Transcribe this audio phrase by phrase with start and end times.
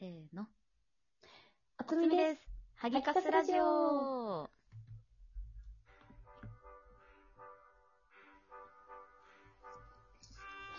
[0.00, 0.46] せーの。
[1.76, 2.40] あつみです。
[2.40, 2.48] す。
[2.76, 4.42] ハギカスラジオ。
[4.44, 4.48] は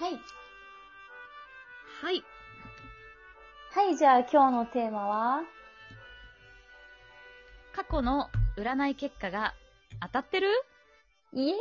[0.08, 0.14] い。
[2.02, 2.24] はい。
[3.74, 5.42] はい、じゃあ今日のテーマは？
[7.76, 9.54] 過去の占い結果が
[10.02, 10.48] 当たってる？
[11.34, 11.58] イエーイ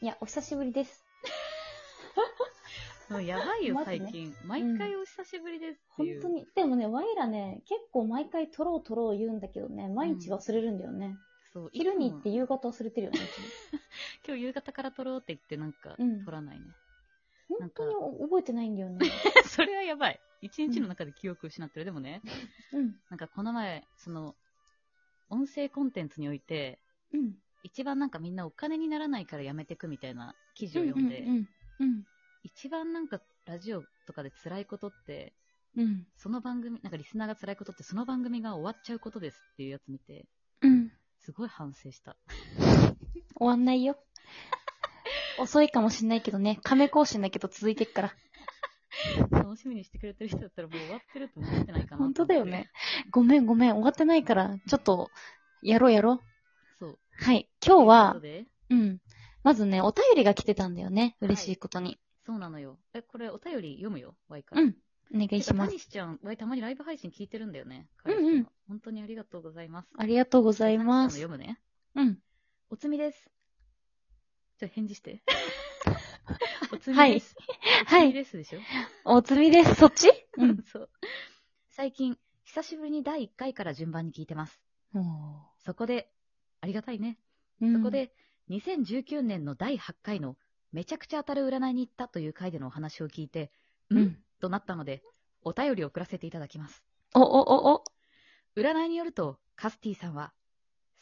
[0.00, 1.04] いや、お久しぶりです。
[3.10, 4.34] もうやばいよ、まずね最近。
[4.44, 6.22] 毎回お久しぶりですっていう。
[6.22, 6.46] 本当に。
[6.54, 11.18] でもね、ワイらね、結構毎回撮ろう撮ろう言うんだけどね、毎日忘れるんだよね。
[11.52, 11.70] そう。
[11.72, 13.18] 昼に行ってい夕方忘れてるよね。
[13.18, 13.28] いつも
[14.26, 16.66] 今日夕方から撮ろうって言ってなんか、うん撮らないね。
[17.48, 18.98] 本当に覚えてないんだよね。
[19.46, 20.20] それはやばい。
[20.40, 21.84] 一日の中で記憶失ってる。
[21.84, 22.22] でもね、
[22.72, 22.96] うん。
[23.10, 24.34] なんかこの前、その、
[25.28, 26.80] 音声コンテンツにおいて、
[27.12, 27.34] うん。
[27.62, 31.48] 一番なんかみんなお金にならないからやめてくみたいな記事を読んで、うん。
[31.80, 32.04] うん。
[32.42, 35.34] 一番なんかラジオとかで辛いことって、
[35.76, 36.06] うん。
[36.16, 40.26] その番組、なんかリスナーが辛いことってその番組が終わっちゃうことですっていうやつ見て、
[40.60, 40.92] うん。
[41.20, 42.16] すごい反省した。
[43.36, 43.96] 終わんないよ。
[45.40, 48.14] 遅いかもしんないけどね、亀更新だけど続いてっから。
[49.30, 51.98] 楽しみにしてくれてる人だったらもう終わってると思ってないかな。
[51.98, 52.70] 本当だよね。
[53.10, 55.10] ごめんごめん、終わってないから、ちょっと、
[55.62, 56.20] やろうやろう。
[56.78, 56.98] そう。
[57.18, 57.48] はい。
[57.64, 59.00] 今日はこと、でうん。
[59.42, 61.16] まずね、お便りが来てたんだよね。
[61.20, 61.98] 嬉しいことに。
[62.32, 62.78] そうなのよ。
[62.94, 64.62] え、これお便り読むよ、ワイから。
[64.62, 64.76] うん。
[65.14, 65.78] お願いしますてかタニ。
[65.78, 67.88] シちゃん、ワイたまにライブ配信聞いてるんだよね。
[68.06, 69.88] うんうん本当にありがとうございます。
[69.98, 71.16] ありがとうございます。
[71.16, 71.60] 読むね。
[71.94, 72.18] うん。
[72.70, 73.30] おつみです。
[74.58, 75.22] ちょ、返事して。
[76.72, 77.36] おつみはいです。
[77.84, 78.60] はいおつみですでしょ？
[79.04, 79.74] おつみです。
[79.74, 80.08] そっち？
[80.38, 80.62] うん。
[80.64, 80.90] そう。
[81.68, 84.58] 最近、久しぶりに第1回から順番に聞いてます。
[85.58, 86.10] そこで、
[86.62, 87.18] ありがたいね。
[87.60, 88.14] うんそこ、で、
[88.48, 90.36] 2019年の第8回の
[90.72, 93.50] めちゃくちゃ当たる占いに行ったという回でのお話を聞いて、
[93.90, 94.16] うんん？
[94.40, 95.02] となったので、
[95.42, 96.82] お便りを送らせていただきます。
[97.14, 97.84] お、お、お、お。
[98.56, 100.32] 占いによると、カスティさんは、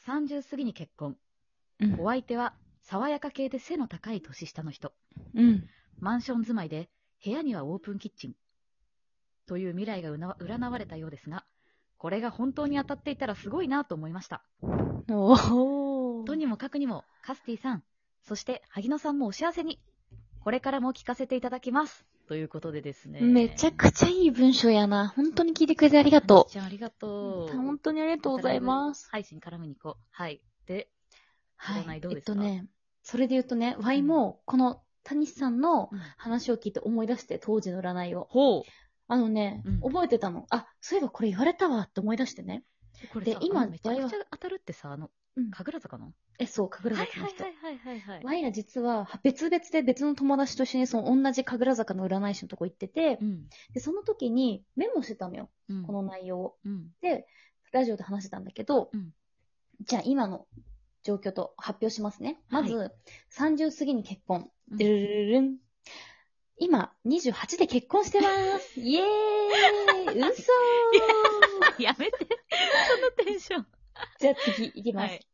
[0.07, 1.17] 30過ぎに結婚。
[1.81, 4.93] うんお相手は、爽やか系で背の高い年下の人。
[5.35, 5.69] うん。
[5.99, 6.91] マンション住まいで、
[7.25, 8.35] 部屋にはオープンキッチン。
[9.47, 11.45] という未来が占われたようですが、
[11.97, 14.43] これが本当に当たっていたらすごいなと思いました。
[15.09, 17.85] おとにもかくにも、カスティさん、
[18.23, 19.81] そして萩野さんもお幸せに、
[20.41, 22.07] これからも聞かせていただきます。
[22.29, 23.21] ということでですね。
[23.21, 25.09] めちゃくちゃいい文章やな。
[25.09, 27.53] 本当に聞いてくれてありがとちゃんありがとう。
[27.53, 27.57] う。
[27.57, 29.09] 本当にありがとうございます。
[29.11, 30.05] 配信絡みに行こう。
[30.11, 30.41] はい。
[30.67, 30.89] で、
[31.57, 32.01] はい。
[32.01, 32.33] どうですか？
[32.33, 32.67] えっとね、
[33.03, 38.29] それで言うとね、ワイも、この、谷さんのうん話を聞いて思い出して、当時の占いを。
[38.31, 38.65] ほ
[39.09, 40.47] あのね、うん覚えてたの。
[40.51, 42.63] あ、そういえばこれ言われたわって思い出してね。
[43.05, 43.09] う。
[43.09, 46.13] これさで今めちゃくちゃ当たるってさ、あの、うん神楽坂の？
[46.39, 47.45] え、そう、神楽はい坂の人。
[47.45, 48.25] はいはいはいはい。
[48.25, 53.49] ワイら実は別々で別の友達と一緒にその同じ神楽坂の占い師のとこ行ってて、うん。
[53.73, 55.51] で、その時にメモしてたのよ。
[55.69, 55.83] うん。
[55.85, 56.57] この内容を。
[56.65, 56.89] うん。
[57.01, 57.27] で、
[57.73, 59.13] ラジオで話してたんだけど、うん
[59.83, 60.47] じゃあ今の
[61.03, 62.39] 状況と発表しますね。
[62.51, 62.91] まず、は
[63.33, 64.51] 30過ぎに結婚。
[64.71, 65.57] うんでるるるるん。
[66.59, 68.79] 今、28で結婚してます。
[68.81, 72.19] イエーイ嘘ーやめて。
[73.17, 73.67] そのテンション。
[74.19, 75.11] じゃあ次いきます。
[75.11, 75.27] はい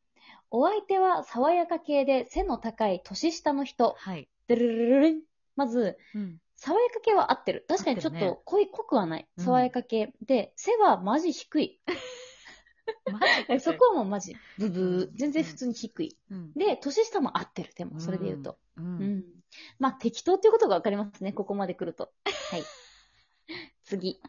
[0.49, 3.97] お相手は爽やか系で背の高い年下の人。
[3.99, 4.28] はい。
[4.47, 5.22] でるるるるん。
[5.56, 6.38] まず、うん。
[6.54, 7.65] 爽やか系は合ってる。
[7.69, 9.28] 確かにちょっと濃い、濃くはない。
[9.37, 10.15] うん爽やか系。
[10.25, 11.81] で、背はマジ低い。
[13.60, 15.10] そこはもうマジ、ブブー。
[15.15, 16.16] 全然普通に低い。
[16.31, 16.53] うん。
[16.54, 17.72] で、年下も合ってる。
[17.75, 18.59] でも、それで言うと。
[18.77, 18.83] う。
[18.83, 19.25] うんん。
[19.78, 21.33] まあ、適当っていうことがわかりますね。
[21.33, 22.12] ここまで来ると。
[22.50, 22.62] はい。
[23.84, 24.21] 次。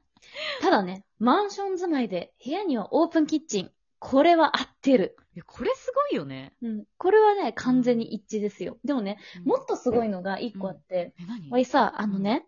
[0.61, 3.71] ただね、マンション住まいで部屋にはオープンキッチン。
[3.99, 5.17] これは合ってる。
[5.35, 6.53] いや、これすごいよね。
[6.61, 6.83] うん。
[6.97, 8.77] これはね、完全に一致ですよ。
[8.83, 11.49] でもね、もっと、とすごいのが一個あって、え、何？
[11.49, 12.45] わいさ、あのね、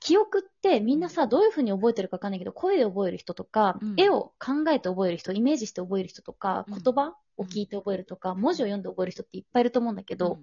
[0.00, 10.38] 記憶ってみんなさ、どういう風に覚えてるかわかんないけど、声で覚える人とか、うん絵を考えて覚える人、イメージして覚える人とか、うん言葉を聞いて覚えるとか、文字を読んで覚える人っていっぱいいると思うんだけど、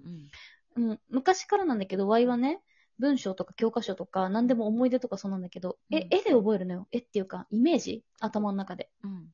[0.76, 2.62] うんうん、昔からなんだけど、ワイはね、
[3.00, 6.88] 文章とか教科書とか、何でも思い出とかそうなんだけど、えうん、絵で覚えるのよ。
[6.92, 8.04] 絵っていうか、イメージ？
[8.20, 8.90] 頭の中で。
[9.04, 9.28] うん。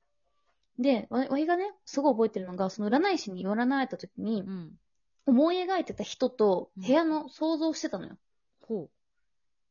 [0.79, 4.79] で、ワイワイがね、すごい覚えてるのが、その占い師に占われた時に、うん。
[5.25, 8.17] 思い描いてた人とうん部屋の想像してたのよ。
[8.61, 8.89] ほう。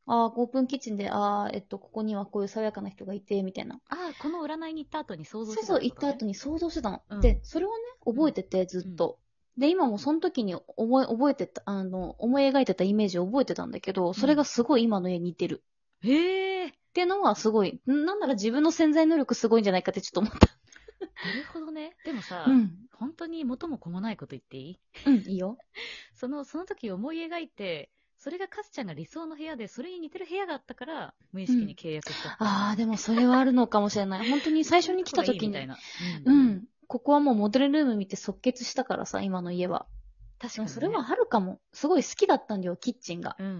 [0.06, 3.80] ああ、オープンキッチンで、ああ、えっと、ここにはこういう爽やかな人がいて、みたいな。
[3.88, 6.28] ああ、この占いに行った後に想像してそうそう、行った後に。
[6.28, 7.02] に想像してたの。
[7.08, 7.74] うんで、それをね、
[8.04, 9.18] 覚えてて、ずっと。
[9.58, 15.64] で、今もその時に思い、覚えてた、あの、思い描いてたイメージを覚えてたんだけど、それがすごい今の絵に似てる。
[16.02, 16.66] へえ。
[16.68, 20.46] っていうのはすごい、んなんなら自分の潜在能力すごいんじゃないかってちょっと思った。
[21.00, 21.96] なるほどね。
[22.04, 22.76] でもさ、うん。
[22.92, 24.80] 本当に元も子もないこと言っていい？
[25.06, 25.58] うん、いいよ。
[26.14, 32.44] その、その時思い描いて、それがカスちゃんが理想の部屋で、それに似てる部屋があったから、無意識に契約しちゃった。
[32.44, 34.26] ああ、でもそれはあるのかもしれない。
[34.30, 35.76] 本当に最初に来た時に、みたいな。
[36.24, 36.48] ううん。
[36.48, 36.68] ん。
[36.88, 39.86] ここはもうモデルルーム見て即決したからさ、今の家は。
[40.38, 40.72] 確かに、ね。
[40.72, 41.60] それはあるかも。
[41.72, 43.36] すごい好きだったんだよ、キッチンが。
[43.38, 43.50] うんう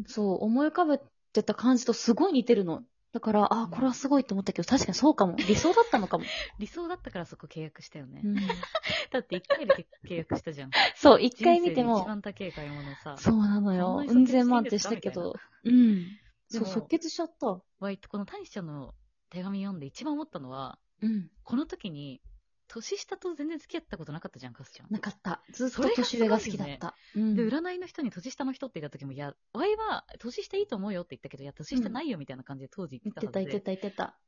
[0.00, 0.04] ん。
[0.06, 1.00] そう、思い浮かべ
[1.32, 2.84] てた感じとすごい似てるの。
[3.14, 5.36] だから、ああ、これはすごいと思ったけど、確かにそうかも。
[5.36, 6.24] 理想だったのかも。
[6.58, 8.22] 理想だったからそこ契約したよね。
[8.24, 8.34] うん、
[9.12, 10.72] だって一回で契約したじゃん。
[10.96, 13.16] そう、一回見て人生で一も、番高い買い物をさ。
[13.16, 14.02] そうなのよ。
[14.04, 15.36] うん千万ってしたけど。
[15.62, 16.04] みうん。
[16.06, 16.08] で
[16.48, 17.62] そう、も即決しちゃった。
[17.78, 18.96] わい、この谷ちゃんの
[19.30, 21.30] 手紙読んで一番思ったのは、うん。
[21.44, 22.20] この時に、
[22.68, 24.86] 年下と全然付き合ったことなかったじゃん、カスちゃん。
[24.90, 25.42] なかった。
[25.52, 26.94] ずっと年上が好きだった。
[27.14, 27.36] うん。
[27.36, 33.52] で、占いの人に年下の人って言った時も、いや、ワイは年下いいと思うよって言ったけど、いや、年下ないよみたいな感じで当時言言ってた、ってたはずで。
[33.52, 34.18] 言ってた、言ってた。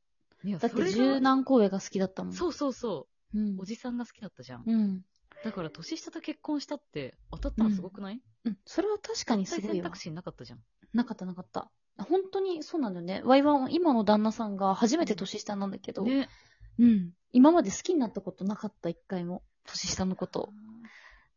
[0.43, 2.33] いやだってそれが十何個上が好きだったもん。
[2.33, 3.41] そうそうそうう。
[3.41, 3.65] んお。
[3.65, 4.63] じさんが好きだったじゃん。
[4.65, 5.05] うん。
[5.43, 8.57] だから年下と結婚したって当たったのすごくない、うん。
[8.65, 9.97] それは確かにすごいわ絶対選択。
[9.97, 10.59] 肢なかったじゃん。
[10.93, 11.71] なかったなかった。
[11.97, 13.21] 本当にそうなんだよね。
[13.25, 16.29] ワイは今の旦那さんが初めて年下なんだけど、ね。
[16.79, 17.13] うん。
[17.33, 19.43] 今まで好きになったことなかった、一回も。
[19.65, 20.49] 年下のこと。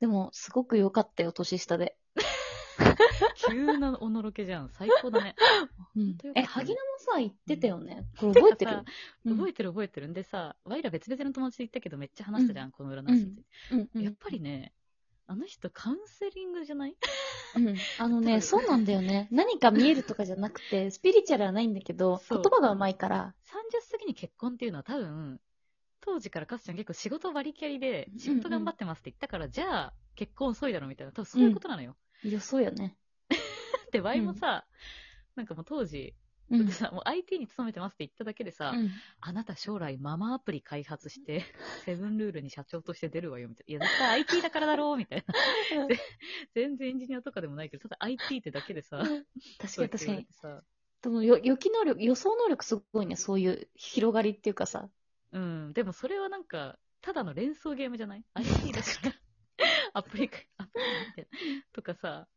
[0.00, 1.96] でも、すごく良かったよ、年下で。
[3.48, 4.70] 急なおのろけじゃん。
[4.70, 5.34] 最高だね。
[5.96, 8.06] うん当よかったねえ、萩野もさ、言ってたよね。
[8.18, 8.70] これ覚えてる？
[9.28, 13.42] 覚えてる覚えてるんでさ、ワイら別々の友達で行ったけどめっちゃ話したじゃん、この占い師について
[13.72, 14.72] うんうんやっぱりね、
[15.30, 16.96] あの人カウンセリングじゃない？
[17.54, 17.76] うん。
[17.98, 19.28] あのね、そうなんだよね。
[19.30, 23.34] 何か見えるとかじゃなくて、 スピリチュアルはないんだけど、そう言葉が上手いから。
[23.44, 25.40] 30過ぎに結婚っていうのは多分、
[26.00, 31.96] 当時からカスちゃん結構仕事割りキャリでうんうん仕事頑張ってますって言ったから、じゃあ結婚遅いだろみたいな、多分そういうことなのよ。
[32.24, 32.96] いや、そうよね。
[33.92, 34.66] で、ワイもさ、
[35.36, 36.14] なんかもう当時、
[36.50, 36.68] うん。
[36.68, 41.44] さもう IT に勤めてますって言っただけでさ、うんあなた将来ママアプリ開発して、
[41.84, 43.86] セブンルールに社長として出るわよみたいな。
[43.86, 45.86] いや、絶対 IT だからだろうみたいな。
[45.88, 45.98] で
[46.54, 48.98] 全然エンジニアとかでもないけど、ただ IT ってだけでさ、
[49.58, 50.26] 確かに確かに。
[50.30, 50.62] さ。
[51.02, 54.90] でもよ、予期能力、予想能力すごいね、そういう広がりっていうかさ。
[55.32, 55.72] うん。
[55.72, 59.14] でもそれはなんか、ただの連想ゲームじゃない ?IT だから。
[59.94, 61.62] アプリか、アプリみたいな。
[61.72, 62.28] とかさ、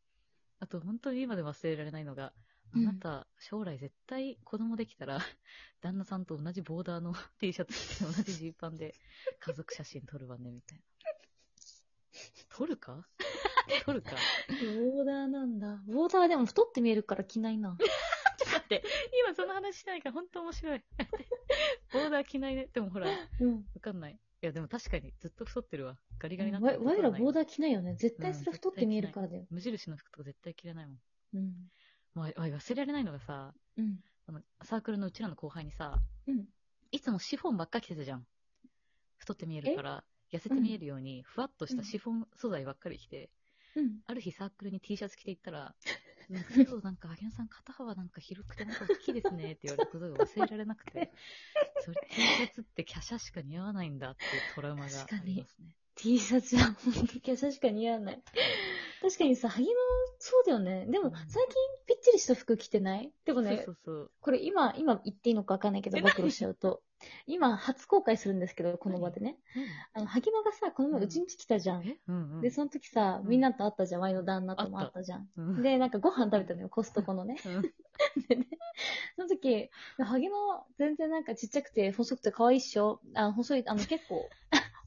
[0.60, 2.34] あと本当に今で忘れられないのが、
[2.76, 5.20] あうんなた、将来絶対子供できたら、
[5.82, 8.96] 旦那さんと同じボーダーの T シャツ着て同じジーパンで
[9.40, 10.84] 家族写真撮るわね、みたいな。
[12.50, 13.08] 撮るか？
[13.86, 14.12] 撮るか？
[14.12, 15.82] ボーダーなんだ。
[15.88, 17.78] ボーダーでも太って見えるから着ないな。
[17.80, 18.84] ちょっと待って、
[19.26, 20.84] 今その話してないから本当面白い。
[21.92, 22.68] ボーダー着ないね。
[22.74, 23.64] でもほら、わうん。
[23.82, 24.14] かんない。
[24.14, 25.98] いや、でも確かにずっと太ってるわ。
[26.20, 26.84] ガリガリになってわる。
[26.86, 27.96] わいらボーダー着ないよね。
[27.96, 29.48] 絶対それ太って見えるからだよ。
[29.50, 31.00] 無印の服とか絶対着れないもん。
[31.36, 31.72] うん。
[32.16, 34.00] わいわい忘れられないのがさ、うん。
[34.28, 36.46] あのサークルのうちらの後輩にさ、うん。
[36.92, 38.26] いつもシフォンばっか着てたじゃん。
[39.18, 43.30] 太って見えるから、痩せて見えるように、ふわっとしたシフォン素材ばっかり着て、
[43.76, 44.00] うん。
[44.06, 45.76] ある日サークルに T シャツ着て行ったら、
[46.30, 51.12] 今日なんか、萩野さん肩幅なんか広くてなんか大きいですねって言われたことが忘れられなくて、
[51.84, 55.76] それ T シャツって華奢しか似合わないんだっていうトラウマがありますね。
[55.96, 58.22] T シャツは本当に優しか似合わない。
[59.02, 59.72] 確かにさ、萩野、
[60.20, 60.86] そうだよね。
[60.90, 61.54] でもうん、最近
[61.88, 63.12] ぴっちりした服着てない？
[63.26, 66.82] でもねそ、うそうこれ今、今言っていいのかわかんないけど、え暴露しちゃうと。
[67.28, 69.38] 今、初公開するんですけど、この場でね。
[69.94, 71.86] あの、萩野がさ、この前うちんち来たじゃん。
[71.86, 71.98] え？
[72.08, 72.42] うんうん。
[72.42, 74.02] で、その時さ、うんみんなと会ったじゃん。
[74.02, 75.28] ワイの旦那とも会ったじゃん。
[75.36, 77.38] うん、で、なんかご飯食べたのよ、コストコのね。
[77.46, 77.62] うん
[78.28, 78.48] でね、
[79.16, 80.36] その時、萩野
[80.78, 84.30] 全然なんかちっちゃくて細くて可愛いっしょあ細い、あの結構、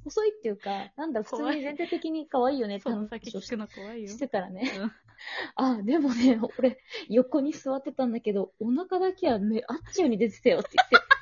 [0.06, 4.08] 細いっていうか、なんだ、普通に全体的に可愛いよねってその先話をしの怖いよ。
[4.08, 4.70] してたらね。
[4.78, 4.92] うん
[5.56, 10.96] あ、でもね、俺、横に座ってたんだけど、お腹だけは目、あっちように出てたよって言って。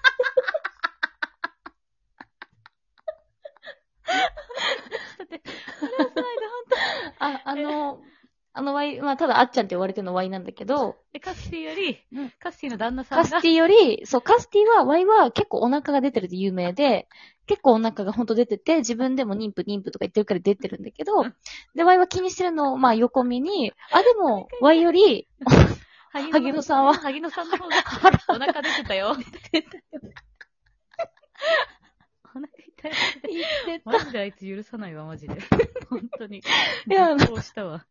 [7.20, 8.02] あ、あの、
[8.56, 17.08] あのワイ、まあ、ただあっちゃんって言われてるのワイなんだけど、当で、カスティより、うんカスティの旦那さんが、カスティより、そう、カスティは、ワイは結構お腹が出てるで有名で、
[17.46, 21.34] 結構お腹がほんと出てて、自分でも妊婦妊婦とか言ってるから出てるんだけどうん、
[21.74, 25.26] で、ワイは気にしてるのを、まあ横見に、あ、でも、ワイより、
[26.12, 27.74] 萩萩野さんは萩野さんの方が、
[28.28, 29.10] お腹出てたよ。
[29.10, 29.24] お腹
[32.46, 32.92] 痛い。
[33.32, 33.46] 言っ
[33.80, 35.34] てマジであいつ許さないわ、マジで。
[35.90, 36.38] 本当に。
[36.38, 36.42] い
[36.92, 37.84] やそうしたわ。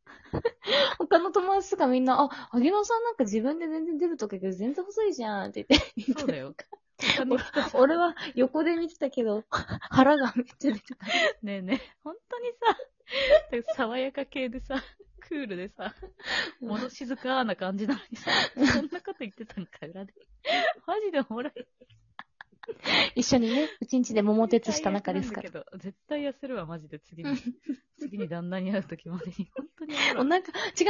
[0.97, 6.13] 他の友達とかみんな、あ、萩野さんなんか自分で全然出るとかけど、全然細いじゃんって言って。
[6.19, 6.55] そうだよ。
[7.73, 9.43] 俺は横で見てたけど、
[9.89, 11.05] 腹がめっちゃ出てた。
[11.41, 14.81] ねえねえ、本当にさ、爽やか系でさ、
[15.19, 15.93] クールでさ、
[16.61, 20.13] 物静かな感じなのにさ、そんなこと言ってたんか、裏で。
[20.85, 21.53] マジでおもろい。
[23.15, 25.49] 一緒にね、うちんちで桃鉄した仲ですから。
[25.77, 27.37] 絶対痩せるわ、マジで、次に。
[27.99, 29.51] 次に旦那に会う時までに。
[29.85, 30.41] にお腹、違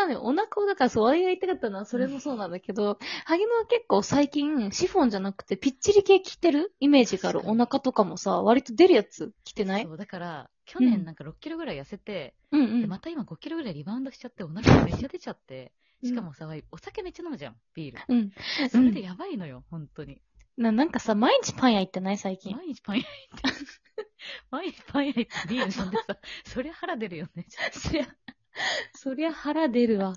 [0.06, 0.22] うのよ。
[0.24, 6.74] お腹を、だからそう、私が言いたかったのはそれもそうなんだけど、萩野は結構最近、シフォンじゃなくて、ピッチリ系着てる？
[6.80, 7.42] イメージがある。
[7.46, 9.84] お腹とかもさ、割と出るやつ着てない？
[9.84, 12.82] そう、だから、去年なんか6キロぐらい痩せて、うんうん。
[12.82, 18.02] でまた今5キロぐらいリバウンドしちゃって、お腹がめっちゃ出ちゃって、うんしかもさ、お酒めっちゃ飲むじゃん、ビール。
[18.10, 18.32] うん。
[18.70, 20.22] それでやばいのよ、本当に。
[20.58, 22.18] な、なんかさ、毎日パン屋行ってない？
[22.18, 22.54] 最近。
[22.58, 23.60] 毎日パン屋行って、
[24.52, 27.46] 毎日パン屋行ってビール飲んでさ、そりゃ腹出るよね。
[27.72, 28.08] そりゃ、
[28.96, 30.14] そりゃ腹出るわ。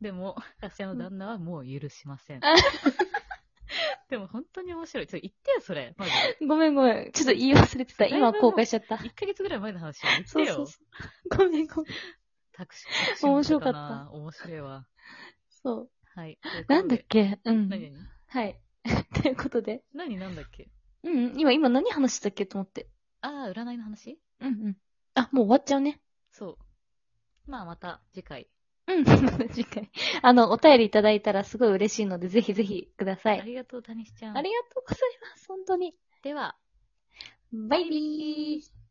[0.00, 2.44] でも、私の旦那はもう許しません。
[2.44, 2.54] あ
[4.10, 5.06] でも本当に面白い。
[5.06, 5.94] ちょ、言ってよ、それ。
[5.96, 6.46] マジで。
[6.46, 7.12] ごめんごめん。
[7.12, 8.06] ちょっと言い忘れてた。
[8.06, 8.96] 今後悔しちゃった。
[8.96, 10.26] 1ヶ月ぐらい前の話言ってよ。
[10.26, 11.38] そうそうそう。
[11.38, 11.94] ごめんごめん。
[12.52, 13.06] タクシー。
[13.06, 14.86] タクシー面白かったな面白いわ。
[15.48, 15.90] そう。
[16.14, 16.38] はい。
[16.68, 17.38] なんだっけ？
[17.44, 17.68] うん。
[17.68, 17.90] 何？
[17.90, 18.60] 何はい。
[19.22, 19.82] ということで。
[19.94, 20.16] 何？
[20.18, 20.68] なんだっけ？
[21.04, 21.40] うんうん。
[21.40, 22.44] 今、今何話したっけ？
[22.44, 22.88] と思って。
[23.22, 24.20] ああ、占いの話？
[24.40, 24.76] うんうん。
[25.14, 26.02] あ、もう終わっちゃうね。
[26.32, 26.71] そう。
[27.46, 28.46] まあまた次回。
[28.86, 29.04] うん。
[29.52, 29.90] 次回。
[30.22, 33.40] あの、お便りいただいたらすごい嬉しいので、ぜひぜひください。
[33.40, 34.36] ありがとう、タニシちゃん。
[34.36, 35.48] ありがとうございます。
[35.48, 35.94] 本当に。
[36.22, 36.56] では、
[37.52, 38.81] バイビー。